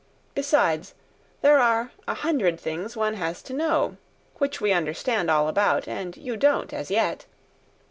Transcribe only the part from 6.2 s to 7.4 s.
don't, as yet.